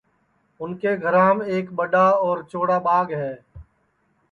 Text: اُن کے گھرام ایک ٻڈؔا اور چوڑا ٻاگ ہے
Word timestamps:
اُن 0.59 0.69
کے 0.81 0.91
گھرام 1.03 1.37
ایک 1.51 1.65
ٻڈؔا 1.77 2.07
اور 2.23 2.37
چوڑا 2.51 2.77
ٻاگ 2.85 3.07
ہے 3.21 3.33